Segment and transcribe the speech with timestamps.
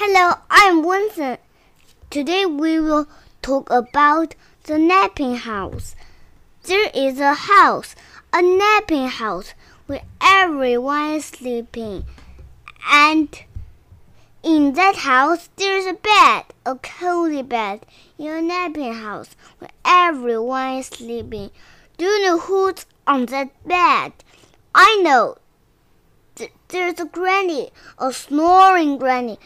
[0.00, 1.38] Hello, I'm Winston.
[2.08, 3.08] Today we will
[3.42, 5.96] talk about the napping house.
[6.62, 7.96] There is a house,
[8.32, 9.54] a napping house,
[9.86, 12.04] where everyone is sleeping.
[12.92, 13.42] And
[14.44, 17.84] in that house, there's a bed, a cozy bed,
[18.18, 21.50] in a napping house where everyone is sleeping.
[21.96, 24.12] Do you know who's on that bed?
[24.72, 25.38] I know.
[26.68, 29.40] There's a granny, a snoring granny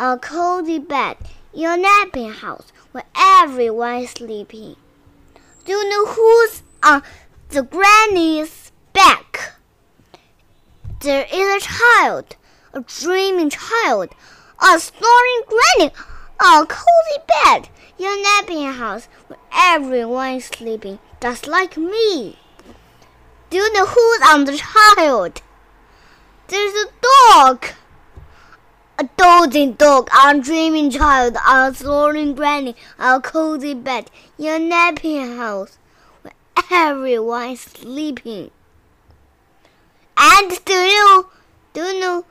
[0.00, 1.18] a cozy bed
[1.52, 4.74] in a napping house where everyone is sleeping.
[5.66, 7.02] Do you know who's on
[7.50, 9.56] the granny's back?
[11.00, 12.36] There is a child,
[12.72, 14.14] a dreaming child,
[14.62, 15.92] a snoring granny,
[16.40, 22.38] a cozy bed in a napping house where everyone is sleeping, just like me.
[23.50, 25.42] Do you know who's on the child?
[26.48, 27.66] There's a dog
[29.00, 35.78] a dozing dog, a dreaming child, a snoring granny, a cozy bed your napping house
[36.20, 36.34] where
[36.70, 38.50] everyone is sleeping.
[40.18, 41.28] And do you
[41.72, 42.26] do you know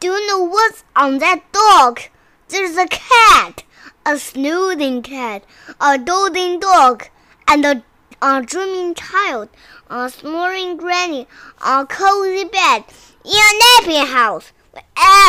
[0.00, 2.00] do you know what's on that dog?
[2.48, 3.64] There's a cat,
[4.06, 5.44] a snoozing cat,
[5.82, 7.08] a dozing dog,
[7.46, 7.82] and a,
[8.22, 9.50] a dreaming child,
[9.90, 11.26] a snoring granny,
[11.60, 12.84] a cozy bed
[13.24, 14.52] your napping house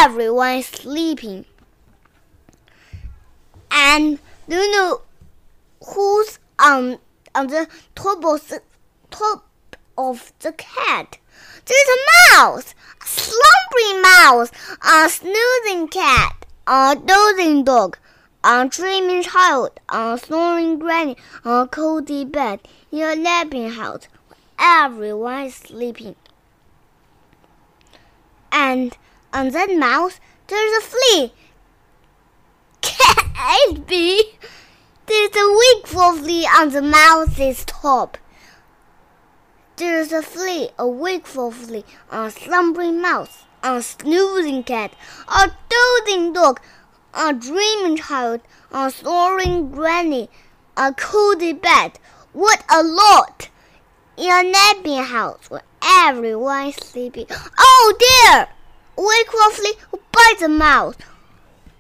[0.04, 1.46] everyone is sleeping.
[3.72, 5.02] And do you know
[5.86, 7.00] who's on
[7.36, 8.62] on the top of the
[9.10, 9.46] top
[9.98, 11.18] of the cat?
[11.66, 17.98] There's a mouse, a slumbering mouse, a snoozing cat, a dozing dog,
[18.44, 22.60] a dreaming child, a snoring granny, a cozy bed
[22.92, 24.08] in a napping house.
[24.60, 26.16] Everyone is sleeping.
[28.52, 28.96] And
[29.34, 31.34] on that mouse, there's a flea.
[32.82, 34.24] Can't be.
[35.08, 38.18] There's a wakeful flea on the mouse's top.
[39.76, 44.94] There's a flea, a wakeful flea, a slumbering mouse, a snoozing cat,
[45.28, 46.62] a dozing dog,
[47.14, 50.30] a dreaming child, a snoring granny,
[50.78, 52.00] a cozy bed.
[52.34, 53.50] What a lot!
[54.16, 57.26] In a napping house where everyone is sleeping.
[57.58, 58.48] Oh dear!
[58.96, 60.96] Wake roughly who bites the mouse.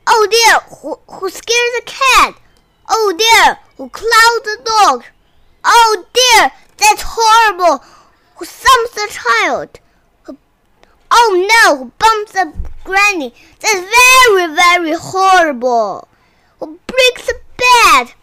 [0.07, 2.35] Oh dear, who, who scares the cat.
[2.90, 5.03] Oh dear, who clouds the dog.
[5.63, 7.84] Oh dear, that's horrible.
[8.35, 9.79] Who thumps the child.
[11.12, 12.53] Oh no, who bumps the
[12.84, 13.34] granny.
[13.59, 16.07] That's very, very horrible.
[16.59, 18.13] Who breaks the bed.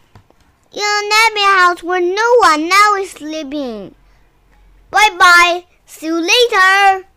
[0.72, 3.94] In a napping house where no one now is sleeping.
[4.90, 5.64] Bye bye.
[5.86, 7.09] See you later.